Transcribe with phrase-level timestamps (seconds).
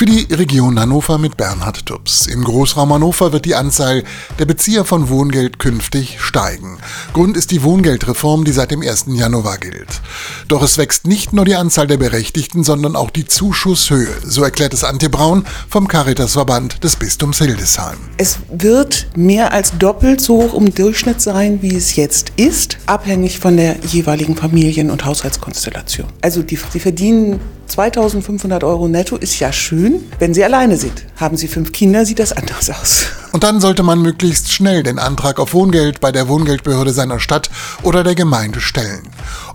[0.00, 2.26] Für die Region Hannover mit Bernhard Tubbs.
[2.26, 4.02] Im Großraum Hannover wird die Anzahl
[4.38, 6.78] der Bezieher von Wohngeld künftig steigen.
[7.12, 9.08] Grund ist die Wohngeldreform, die seit dem 1.
[9.08, 10.00] Januar gilt.
[10.48, 14.08] Doch es wächst nicht nur die Anzahl der Berechtigten, sondern auch die Zuschusshöhe.
[14.24, 17.98] So erklärt es Antje Braun vom Caritasverband des Bistums Hildesheim.
[18.16, 23.38] Es wird mehr als doppelt so hoch im Durchschnitt sein, wie es jetzt ist, abhängig
[23.38, 26.06] von der jeweiligen Familien- und Haushaltskonstellation.
[26.22, 27.38] Also die, die verdienen
[27.70, 31.04] 2500 Euro netto ist ja schön, wenn Sie alleine sind.
[31.16, 33.06] Haben Sie fünf Kinder, sieht das anders aus.
[33.32, 37.50] Und dann sollte man möglichst schnell den Antrag auf Wohngeld bei der Wohngeldbehörde seiner Stadt
[37.82, 39.08] oder der Gemeinde stellen.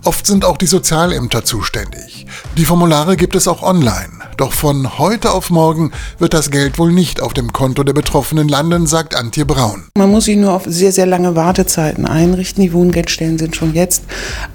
[0.04, 2.26] Oft sind auch die Sozialämter zuständig.
[2.56, 4.15] Die Formulare gibt es auch online.
[4.36, 8.48] Doch von heute auf morgen wird das Geld wohl nicht auf dem Konto der Betroffenen
[8.48, 9.84] landen, sagt Antje Braun.
[9.96, 12.62] Man muss sich nur auf sehr, sehr lange Wartezeiten einrichten.
[12.62, 14.04] Die Wohngeldstellen sind schon jetzt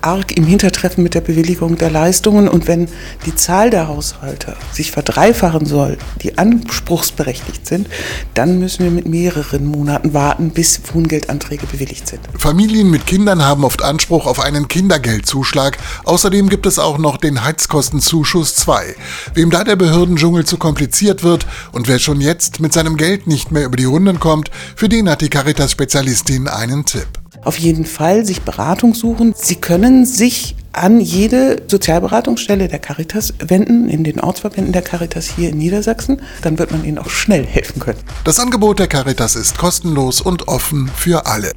[0.01, 2.47] arg im Hintertreffen mit der Bewilligung der Leistungen.
[2.47, 2.89] Und wenn
[3.25, 7.87] die Zahl der Haushalte sich verdreifachen soll, die anspruchsberechtigt sind,
[8.35, 12.21] dann müssen wir mit mehreren Monaten warten, bis Wohngeldanträge bewilligt sind.
[12.37, 15.79] Familien mit Kindern haben oft Anspruch auf einen Kindergeldzuschlag.
[16.03, 18.95] Außerdem gibt es auch noch den Heizkostenzuschuss 2.
[19.33, 23.53] Wem da der Behördendschungel zu kompliziert wird und wer schon jetzt mit seinem Geld nicht
[23.53, 27.07] mehr über die Runden kommt, für den hat die Caritas-Spezialistin einen Tipp.
[27.45, 29.33] Auf jeden Fall sich Beratung suchen.
[29.33, 35.51] Sie können sich an jede Sozialberatungsstelle der Caritas wenden, in den Ortsverbänden der Caritas hier
[35.51, 36.21] in Niedersachsen.
[36.41, 37.99] Dann wird man ihnen auch schnell helfen können.
[38.25, 41.53] Das Angebot der Caritas ist kostenlos und offen für alle.